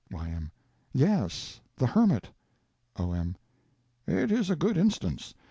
Y.M. 0.11 0.49
Yes, 0.93 1.61
the 1.75 1.85
hermit. 1.85 2.27
O.M. 2.97 3.35
It 4.07 4.31
is 4.31 4.49
a 4.49 4.55
good 4.55 4.75
instance. 4.75 5.35